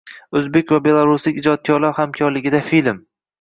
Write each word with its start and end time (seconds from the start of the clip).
O‘zbek 0.39 0.71
va 0.75 0.79
belaruslik 0.87 1.37
ijodkorlar 1.41 1.95
hamkorligida 1.99 2.63
film 2.73 3.01